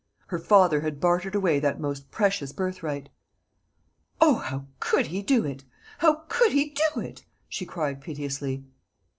[0.29, 3.09] Her father had bartered away that most precious birthright.
[4.19, 5.63] "O, how could he do it!
[5.99, 8.65] how could he do it!" she cried piteously.